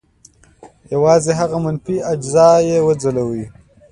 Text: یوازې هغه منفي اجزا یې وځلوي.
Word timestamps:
یوازې 0.93 1.31
هغه 1.39 1.57
منفي 1.65 1.95
اجزا 2.11 2.49
یې 2.67 2.77
وځلوي. 2.87 3.45